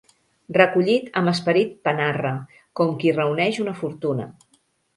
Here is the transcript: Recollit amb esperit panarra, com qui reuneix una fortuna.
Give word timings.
Recollit 0.55 1.11
amb 1.21 1.31
esperit 1.31 1.75
panarra, 1.89 2.33
com 2.81 2.97
qui 3.05 3.15
reuneix 3.21 3.61
una 3.67 3.77
fortuna. 3.85 4.31